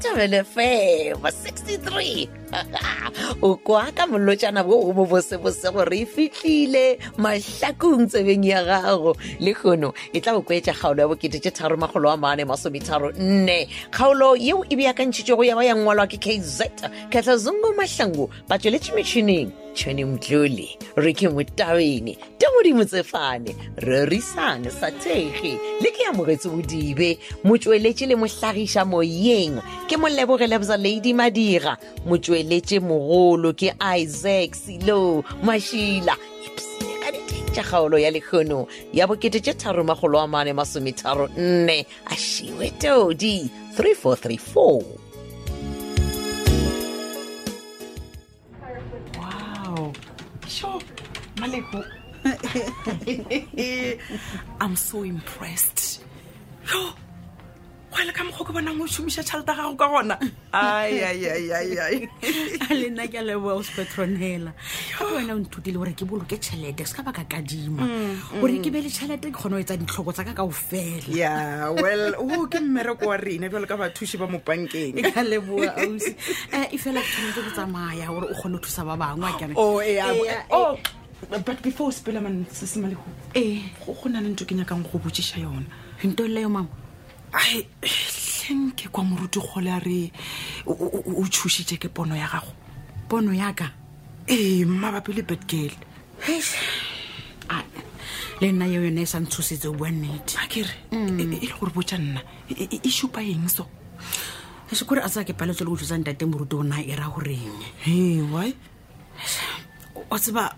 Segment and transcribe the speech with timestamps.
[0.00, 2.28] itabele fema 63
[3.42, 9.52] o kwa ka molotsana bo go bobosebose gore e fitlhile mahlakong tsebeng ya gago le
[9.54, 14.36] kgono e tla go kwetsa kgaolo ya bokete tharo magolo wa mane masometharo nne kgaolo
[14.40, 16.62] yeo e beakantšhitse go ya ba yangwalwa ke kz
[17.12, 20.68] kgetlha zungo mahlango batsweletse metšhineng tšhoni mdlole
[21.00, 27.14] re ke motabeni te modimo tsefane rerisane sa thege le ke amogetse bodibe
[27.46, 36.16] motsweletše le mohlagiša moyeng ke molebogelebsa ladi madira motsweletše mogolo ke isaac selo mašila
[37.10, 37.20] e
[37.54, 42.70] tša kgaolo ya lekgono ya bokete tše tharo magolo a mane masometharo nne a šiwe
[42.80, 44.99] todi 3434
[51.60, 51.82] siku
[54.62, 55.82] i'm so impressed
[56.70, 56.80] yo
[57.92, 60.16] go le ka mokgwa ke bonang o šomiša tšhalete gago ka gona
[62.70, 64.52] le nna ke a leboa ospetron hela
[64.92, 67.88] gape wena o nthutile gore ke boloke tšhelete se ka baka kadima
[68.36, 68.64] gore mm, mm.
[68.68, 71.34] ke be le tšhelete ke kgone go etsa ditlhoko tsa ka kao fela ya
[71.72, 76.12] well o ke mmereko wa rena bjalo ka bathuši ba mo pankeng ka leboa ausi
[76.52, 79.56] um e fela ke tshwanetse go tsamaya gore o kgone go thusa ba bangwe akere
[81.28, 83.02] but before o sepela man sesemalego
[83.34, 83.62] ee eh.
[83.86, 85.66] go na le nto ke nyakang go botsiša yona
[86.04, 86.72] nto lela yo mangwe
[87.32, 90.10] ai tlhenke kwa moruti gole a re
[90.66, 92.52] o tshositse ke pono ya gago
[93.08, 93.70] pono yaka
[94.28, 95.76] ee eh, mmabapi le betgale
[98.40, 101.20] le nna yo yone e sa ntshositse o bua nnete a kere mm.
[101.20, 102.20] e, e, e le gore botja nna
[102.70, 103.68] e supa e, eng so
[104.72, 107.12] se kore a sa ke paletso le go thusang date moruti o na e ra
[107.12, 108.54] goreng ee why
[110.10, 110.56] o tseba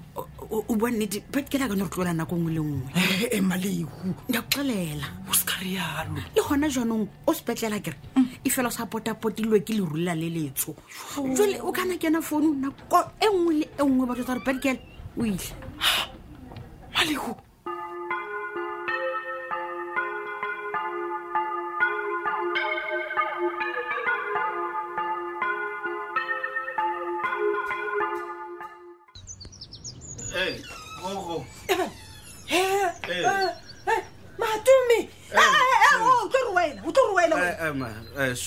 [0.52, 2.88] o bonnedi bekela kane go tlola nako nngwe le nngwe
[3.36, 3.88] e maleu
[4.28, 7.96] nka kxelela o sekarialo le gona jaanong o sepetlela kere
[8.44, 10.76] e fela sa potapotilwe ke lerulela le letso
[11.36, 14.80] jle o kana kena founu nako e nngwe le e nngwe batho tsa gore bekele
[15.16, 15.54] o itlhe
[16.94, 17.32] maleu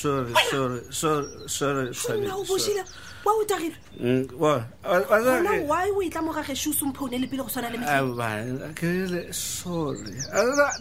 [0.01, 0.39] sur, voilà.
[0.51, 0.63] sur,
[1.00, 1.13] sur,
[1.56, 2.19] sur, le sorry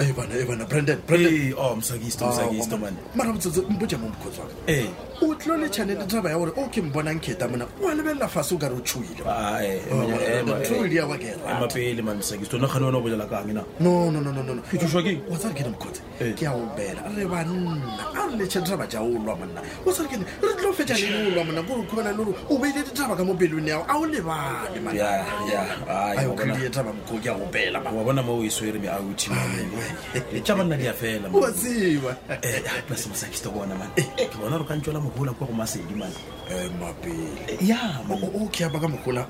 [0.02, 3.98] ey bana ey bana brandon brandon hey, oh msakisto msakisto oh, man mara mtsotso mbuja
[3.98, 4.76] mo mkhosi wakhe eh.
[4.82, 4.88] hey.
[5.24, 8.54] o tlo le tšhaneletse ba ya gore o ke mbonang kgeta mona o lebelela fase
[8.54, 9.22] o kare o tšhoile
[10.94, 12.96] ya wakeemapele ke tshoswa
[16.54, 17.28] obela re eh.
[17.28, 21.26] banna a re le tšheditaba ja olwa monna o tsare ke re tlo fetša le
[21.32, 24.04] olwa monna kore khubela le gore o beile ditaba ka mo pelong yago a o
[24.06, 27.34] lebale maokhudieetaba moko ke a
[30.54, 31.28] banna e di a fela
[35.14, 36.14] magola kwa go masedi mane
[36.50, 37.76] eh, mapele ya
[38.10, 39.24] o ke a baka mogola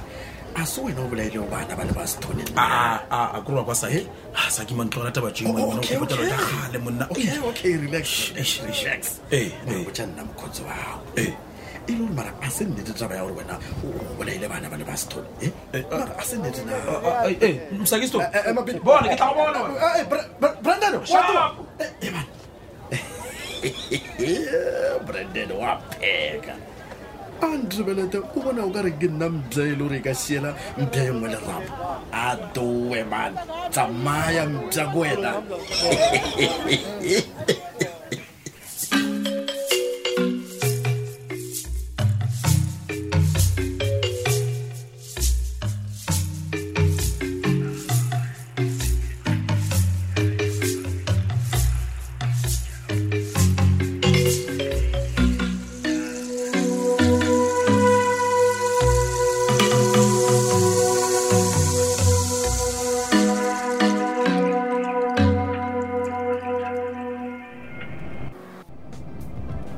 [0.55, 1.09] ase wena o eh.
[1.11, 3.77] bolaele go bana ba le ba setonenakoroa kwa eh.
[3.81, 4.01] sae
[4.49, 7.07] sa ke mantlola taba jegale monnaa
[10.05, 11.25] nna mokgotsi wao e
[11.87, 13.87] le gore mara a se nnete taba ya gore wena o
[14.17, 15.27] bolaile bana ba le ba setone
[16.17, 17.35] a se nnete nabrandon
[25.05, 26.53] brandon eh, wa pheka
[27.45, 30.49] a ndribelete o bona o ka re ke nna mbyaele ore e ka siela
[30.79, 31.73] mbya engwe lerapo
[32.25, 33.37] a towe mane
[33.73, 35.29] tsamaya mbya ko wena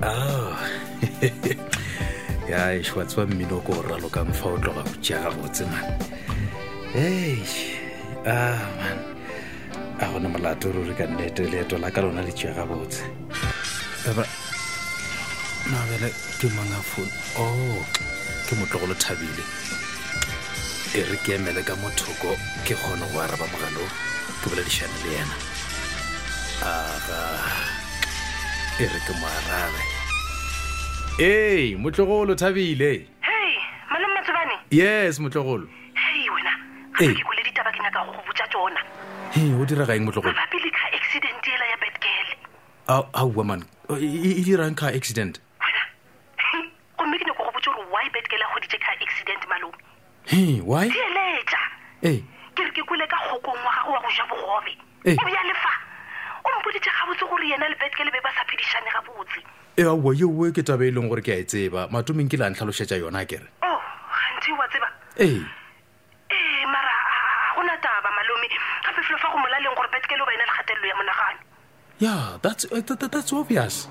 [0.03, 0.05] Oh.
[0.05, 0.57] ao
[2.49, 5.83] ya e, wa tseba mmino ko ralo ka mfa o tloga go jaa botse man
[6.95, 7.41] ei
[8.25, 8.97] a ah, man
[9.99, 13.03] a gona molato ruri ka nnete leeto la ka lona le tšega botse
[15.65, 17.81] nabele ke mangafone o oh,
[18.49, 19.43] ke motlogolo thabile
[20.93, 23.83] e re ke emele ka mothoko ke kgone go araba mogalo
[24.43, 25.35] ke boledišana le yena
[26.61, 27.23] aga
[28.79, 29.81] e re ke moarabe
[31.27, 32.89] ee motlogolo thabile
[33.27, 33.53] hei
[33.91, 35.65] malemo matsobane yes motlogolo
[36.01, 36.53] hei wena
[36.99, 38.83] ga ke kole ditaba ke nyaka go go botsa tsona
[39.41, 42.37] e o dira gaeng motlogolo mabapi le car accident ela ya betgale
[42.97, 43.97] aowa e,
[44.27, 45.83] e, e dirang car accident wena
[47.01, 49.85] gomme ke nyako go botse gore why betgale a goditse car accident malome
[50.35, 51.07] he why ke
[52.13, 52.17] ee
[52.55, 54.77] ke re ke kwele ka kgokong wa gago wa go ja bogobe
[55.13, 55.56] ebjale
[57.17, 59.41] botse gore yena le be ba sa phedišane gabotse
[59.77, 62.49] e aowa yeo ke tabe e leng gore ke a e tseba matomeng ke la
[62.53, 64.89] ntlhalošetša yona kere o oh, gantsi wa tseba
[65.25, 65.41] ee
[66.37, 68.47] ee mara ga gona taba malome
[68.85, 71.41] gape felo fa go molaleng gore betkele o ba ena le kgatelelo ya monagano
[71.97, 73.89] ya that's, eh, obvious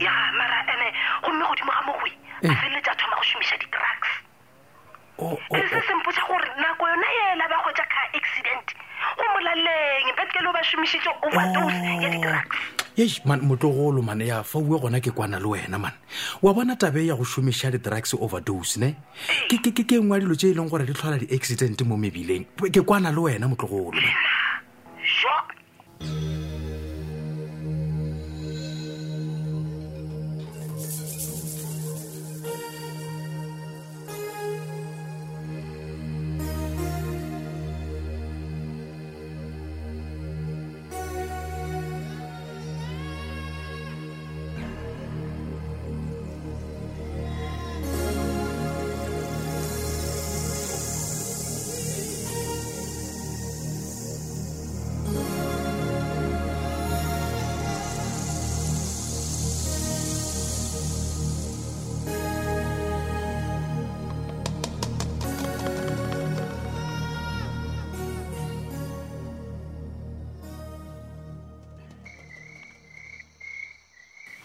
[0.00, 0.88] ya mara ene
[1.22, 2.10] gomme godimo ga mogwe
[2.42, 2.54] a eh.
[2.56, 4.10] feleletša thoma go šomiša di-drugs
[5.14, 5.92] e se
[6.32, 8.23] gore nako yona e ela ba kgwetša ka e
[10.70, 12.58] šomišitše overdose ya di-drugs
[12.98, 13.28] oh.
[13.28, 15.92] man motlogolo mane ya faue gona ke kwana le wena man
[16.42, 18.92] wa bona tabe ya go šomiša di-drugs overdose ne
[19.50, 19.60] ke
[20.00, 23.46] ngwa dilo tse e leng gore di tlhola di-accident mo mebileng ke kwana le wena
[23.48, 24.23] motlogolo man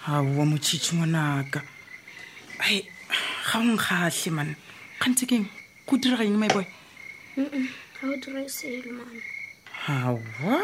[0.07, 1.59] gaoa motšhitšhi ngwanaka
[2.63, 2.77] ai
[3.51, 4.53] ga onkgatlhe mane
[4.99, 5.45] kgantse keng
[5.87, 6.63] go direga eng maboy
[9.83, 10.59] gaoa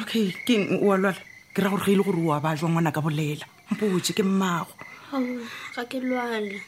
[0.00, 1.18] okay keng oa lwala
[1.54, 4.74] ke ra gore ga e le gore oa ba jwa ngwanaka bolela mpotse ke mmago
[5.74, 6.62] ga ke lwale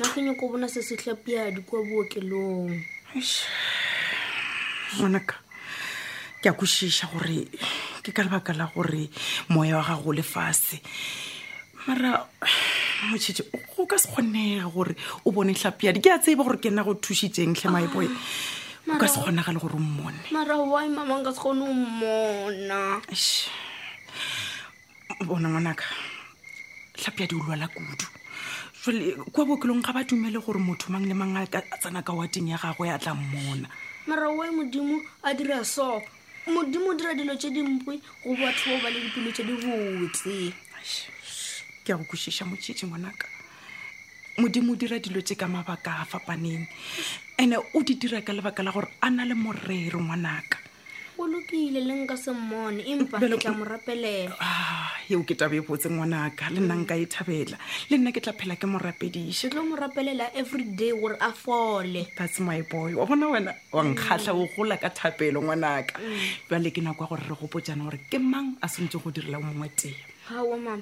[0.00, 2.72] nakenye ko bona se setlhapiadi kwa bookelong
[4.96, 5.34] ngwanaka
[6.40, 7.52] ke a kosiša gore
[8.02, 9.10] ke ka lebaka la gore
[9.52, 10.80] moya wa gago o lefashe
[11.90, 12.26] mara
[13.10, 13.42] mošhie
[13.76, 14.94] go ka se kgonega gore
[15.26, 18.06] o bone tlhapeadi ke a tseba gore ke na go thusitseng tlhe maepoe
[18.92, 20.20] o ka se kgonega le gore o mmone
[25.26, 25.84] bona ngwanaka
[26.96, 28.06] tlhapeadi o lwala kudu
[28.82, 29.04] jle
[29.34, 31.42] kwa bookelong ga ba dumele gore motho mang le mang a
[31.82, 33.66] tsena ka wateng ya gagwe a tla mmona
[34.06, 34.94] marawai modimo
[35.26, 35.98] a dira so
[36.46, 40.34] modimo o dira dilo tse dimpe go batho bao ba le dipilo tse di botse
[41.84, 43.26] ke a go kwešiša motšhetši ngwanaka
[44.40, 46.68] modimo o dira dilo tse ka mabaka a fapaneng
[47.40, 50.60] and-e o di dira ka lebaka la gore a na le morere ngwanaka
[51.20, 56.60] olokile le nka semmone empake tla morapelela ah, eo ke tabe e botse ngwanaka le
[56.60, 56.80] nna mm.
[56.84, 57.56] nka e thabela
[57.88, 62.40] le nna ke tla phela ke morapediše ke tlo morapelela everyday gore a fole that's
[62.44, 64.40] my boy wa bona wena wa nkgatlha mm.
[64.40, 66.44] o gola ka thapelo ngwanaka mm.
[66.52, 69.44] jale ke nako ya gore re gopotsana gore ke mang a santse go direla o
[69.48, 69.96] mongwe teng
[70.28, 70.76] gaa mama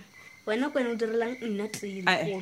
[0.49, 2.41] wena ko wena o direlang nna tsemohehe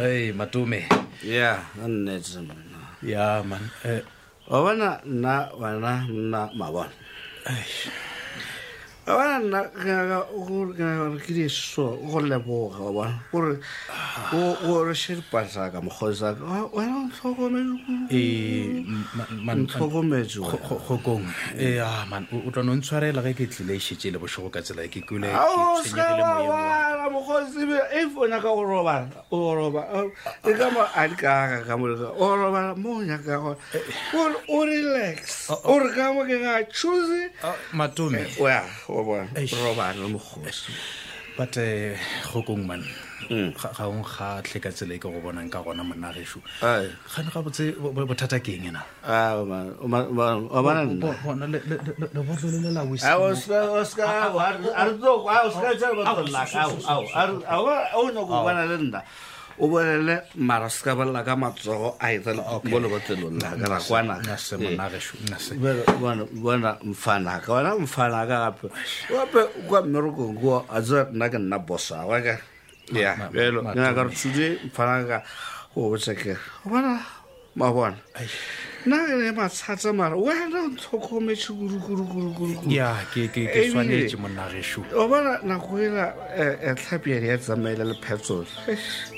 [0.01, 0.79] hey, matume
[1.23, 2.39] ya annete
[3.05, 3.61] ya man
[4.49, 6.89] wa bona nna eh, wena nna mabona
[9.07, 13.61] wa bona nna kenaare ke diso go leboga wa bona gore
[14.65, 16.41] o rešedipasa ka mokgosaka
[16.73, 17.05] wena
[19.53, 21.29] ntlhokometse gokong
[21.61, 21.77] ya eh.
[21.77, 24.49] eh, ah, man o tlwa ne o ntshwarela ge ke tlile e šetse le bošogo
[24.49, 25.29] ka tsela e ke kule
[27.11, 27.63] mokgosi
[27.93, 29.81] if e o nyaka o robala o roba
[30.45, 33.35] e ka mo a dikaaka ka moleka o robala mo o nyaka
[34.11, 37.29] gore o relax ore ka mo ke ga choose
[37.75, 40.71] matome eh, robale mokgosi
[41.37, 41.99] but eh,
[42.31, 42.83] gokong uh, man
[43.29, 47.41] ga o nkgatlhe ka tsela e ke go bonang ka gona monna geso gane ga
[47.43, 49.65] botse bothata ke eng ena bona
[58.65, 59.01] le nna
[59.61, 66.25] o bolele mara se ka bolela ka matsogo a etsela mo lebotlelong lakara kwanakabona
[66.83, 68.69] mfanaka wena mfanaka gape
[69.11, 72.41] gape kwa mmerekong ko a tse nna ke nna bosawa kare
[72.99, 75.17] yaeloaka re tshode mfanaka
[75.73, 76.99] go botsekega obona
[77.55, 77.97] mabona
[78.83, 82.75] 那人把车子嘛，我还能操控没去咕噜咕噜咕噜咕噜。
[82.75, 84.81] 呀，给给给，说你怎么拿个手？
[84.93, 88.43] 我把那那回来，呃呃，他别人只买了了牌子，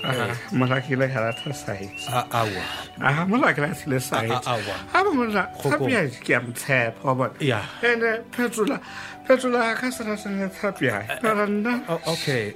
[0.03, 1.73] 哎，没拉起来还拉他塞。
[2.09, 4.17] 啊啊我，啊没拉起来是来塞。
[4.27, 7.31] 啊啊我，他们没拉，他别人给我们拆，好吧？
[7.39, 8.81] 呀，哎那牌子了，
[9.25, 10.91] 牌子了，看是他身上他别，
[11.21, 11.79] 不然那。
[11.87, 12.53] 哦，OK，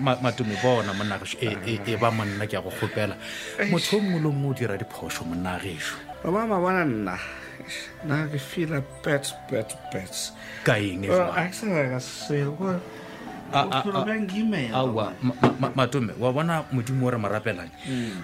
[0.00, 3.14] 马马杜米波，那么那个是，哎哎哎，把门那家伙毁掉了，
[3.70, 5.94] 我从我老母的那里跑出门拿个手。
[6.22, 7.18] Maar mama wou na.
[8.06, 10.32] Na gefiel het pet pet pet.
[10.66, 11.10] Kai nie.
[11.10, 12.82] Well, ek sê ek sê wat
[13.52, 15.10] aowa
[15.76, 17.68] matome wa bona modimo ore marapelang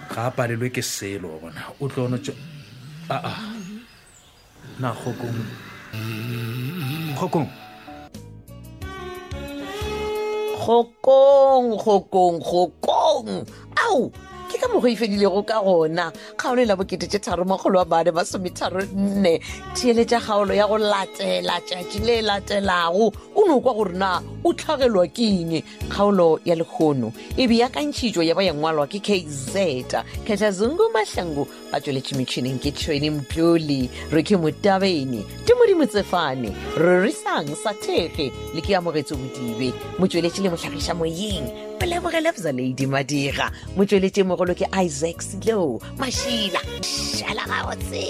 [0.09, 0.25] ga hmm.
[0.25, 3.41] a palelwe ke selo wa bona o tlono aa ah, ah.
[4.81, 5.41] na gokong
[7.21, 7.51] gokong
[10.65, 13.29] gokong gokong gokong
[13.77, 14.09] ao
[14.73, 18.81] mogo e fedilego ka gona kgaolo e la boketee tharo mogolo wa bane ba sometharo
[18.95, 19.41] nne
[19.75, 24.21] theeletša kgaolo ya go latela tšatši le e latelago o ne o kwa gore na
[24.45, 30.93] o tlhagelwa keng kgaolo ya lekgono e be akantšhitšo ya ba yangwalwa ke kazeta ketazungu
[30.93, 37.49] mahlango ba tsweletše metšhineng ke tšhweni mpioli re ke motabeni di modimo tsefane re risang
[37.57, 44.23] sa thege le ke amogetse bodibe motsweletše le motlhagiša moyeng o lebogele bzaladi madira motsweletše
[44.27, 48.07] mogolo ke isaac slow mašila šala gabotse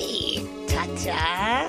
[0.73, 1.69] thata